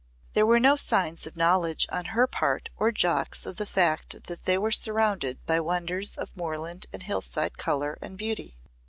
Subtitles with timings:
[0.33, 4.45] There were no signs of knowledge on her part or Jock's of the fact that
[4.45, 8.57] they were surrounded by wonders of moorland and hillside colour and beauty.